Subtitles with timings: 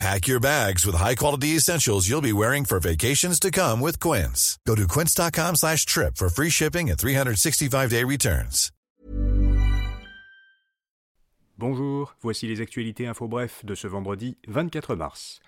[0.00, 4.58] Pack your bags with high-quality essentials you'll be wearing for vacations to come with Quince.
[4.66, 8.70] Go to quince.com slash trip for free shipping and 365-day returns.
[11.56, 15.38] Bonjour, voici les actualités info bref de ce vendredi 24 mars.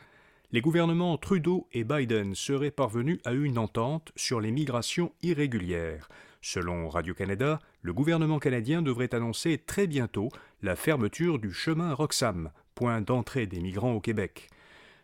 [0.52, 6.08] Les gouvernements Trudeau et Biden seraient parvenus à une entente sur les migrations irrégulières.
[6.40, 10.28] Selon Radio-Canada, le gouvernement canadien devrait annoncer très bientôt
[10.62, 14.48] la fermeture du chemin Roxham, point d'entrée des migrants au Québec.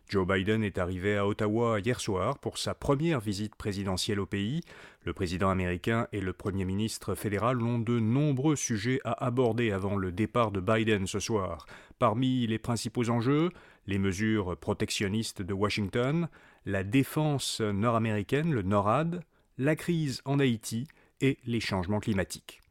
[0.09, 4.61] Joe Biden est arrivé à Ottawa hier soir pour sa première visite présidentielle au pays.
[5.05, 9.97] Le président américain et le premier ministre fédéral ont de nombreux sujets à aborder avant
[9.97, 11.65] le départ de Biden ce soir.
[11.99, 13.49] Parmi les principaux enjeux,
[13.87, 16.29] les mesures protectionnistes de Washington,
[16.67, 19.25] la défense nord-américaine, le NORAD,
[19.57, 20.87] la crise en Haïti
[21.23, 22.62] et les changements climatiques.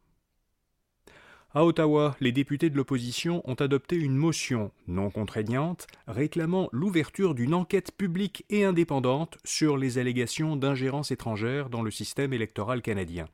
[1.53, 7.53] À Ottawa, les députés de l'opposition ont adopté une motion non contraignante réclamant l'ouverture d'une
[7.53, 13.27] enquête publique et indépendante sur les allégations d'ingérence étrangère dans le système électoral canadien.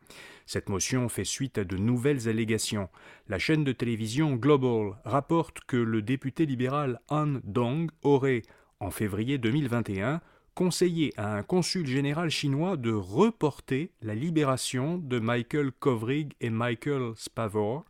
[0.47, 2.89] Cette motion fait suite à de nouvelles allégations.
[3.27, 8.41] La chaîne de télévision Global rapporte que le député libéral Han Dong aurait,
[8.79, 10.21] en février 2021,
[10.55, 17.11] conseillé à un consul général chinois de reporter la libération de Michael Kovrig et Michael
[17.15, 17.85] Spavor,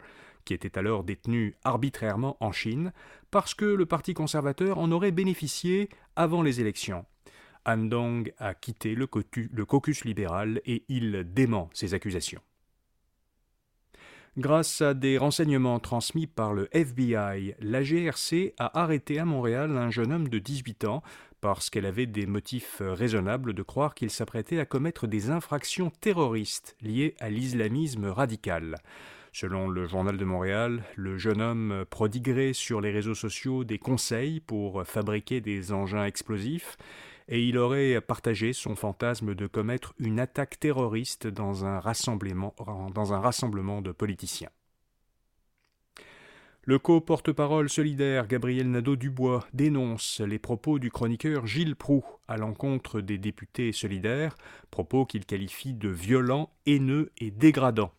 [0.48, 2.94] qui étaient alors détenus arbitrairement en Chine,
[3.32, 7.06] parce que le Parti conservateur en aurait bénéficié avant les élections.
[7.66, 12.40] Han Dong a quitté le, le caucus libéral et il dément ces accusations.
[14.38, 19.90] Grâce à des renseignements transmis par le FBI, la GRC a arrêté à Montréal un
[19.90, 21.04] jeune homme de 18 ans
[21.42, 26.78] parce qu'elle avait des motifs raisonnables de croire qu'il s'apprêtait à commettre des infractions terroristes
[26.82, 28.78] liées à l'islamisme radical.
[29.40, 34.40] Selon le Journal de Montréal, le jeune homme prodiguerait sur les réseaux sociaux des conseils
[34.40, 36.76] pour fabriquer des engins explosifs
[37.28, 42.56] et il aurait partagé son fantasme de commettre une attaque terroriste dans un rassemblement,
[43.84, 44.50] de politiciens.
[46.64, 53.20] Le co-porte-parole solidaire Gabriel Nadeau-Dubois dénonce les propos du chroniqueur Gilles Proux à l'encontre des
[53.20, 54.36] députés solidaires,
[54.72, 57.94] propos qu'il qualifie de violents, haineux et dégradants.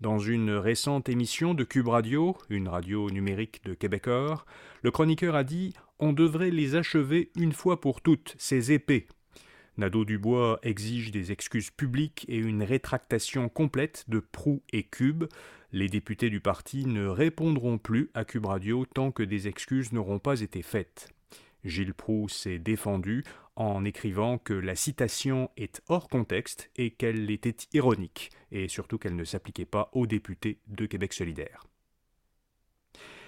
[0.00, 4.46] Dans une récente émission de Cube Radio, une radio numérique de Québecor,
[4.82, 9.08] le chroniqueur a dit On devrait les achever une fois pour toutes, ces épées.
[9.76, 15.24] Nadeau-Dubois exige des excuses publiques et une rétractation complète de Proux et Cube,
[15.70, 20.18] les députés du parti ne répondront plus à Cube Radio tant que des excuses n'auront
[20.18, 21.10] pas été faites.
[21.62, 23.22] Gilles Proux s'est défendu
[23.60, 29.16] en écrivant que la citation est hors contexte et qu'elle était ironique, et surtout qu'elle
[29.16, 31.66] ne s'appliquait pas aux députés de Québec solidaire.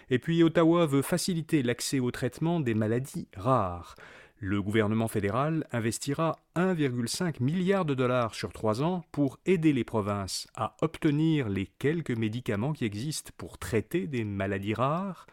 [0.09, 3.95] Et puis Ottawa veut faciliter l'accès au traitement des maladies rares.
[4.39, 10.49] Le gouvernement fédéral investira 1,5 milliard de dollars sur trois ans pour aider les provinces
[10.55, 15.27] à obtenir les quelques médicaments qui existent pour traiter des maladies rares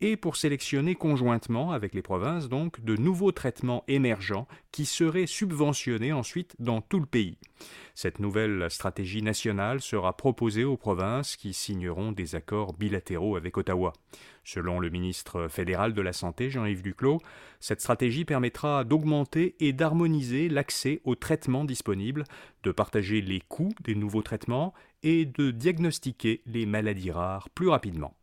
[0.00, 6.12] et pour sélectionner conjointement avec les provinces donc de nouveaux traitements émergents qui seraient subventionnés
[6.12, 7.38] ensuite dans tout le pays.
[7.94, 13.92] Cette nouvelle stratégie nationale sera proposée aux provinces qui signeront des accords bilatéraux avec Ottawa.
[14.42, 17.20] Selon le ministre fédéral de la Santé, Jean-Yves Duclos,
[17.60, 22.24] cette stratégie permettra d'augmenter et d'harmoniser l'accès aux traitements disponibles,
[22.62, 28.14] de partager les coûts des nouveaux traitements et de diagnostiquer les maladies rares plus rapidement.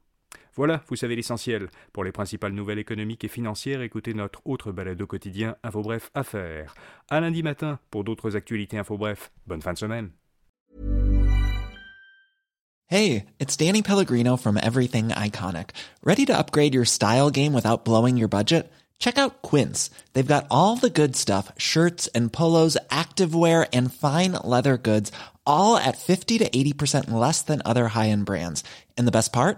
[0.55, 1.69] Voilà, vous savez l'essentiel.
[1.93, 6.11] Pour les principales nouvelles économiques et financières, écoutez notre autre balade au quotidien Info Bref
[6.13, 6.75] Affaires.
[7.09, 9.31] À lundi matin pour d'autres actualités Info Bref.
[9.47, 10.11] Bonne fin de semaine.
[12.87, 15.69] Hey, it's Danny Pellegrino from Everything Iconic.
[16.03, 18.69] Ready to upgrade your style game without blowing your budget?
[18.99, 19.89] Check out Quince.
[20.11, 25.11] They've got all the good stuff, shirts and polos, activewear and fine leather goods,
[25.45, 28.61] all at 50 to 80% less than other high-end brands.
[28.97, 29.57] And the best part?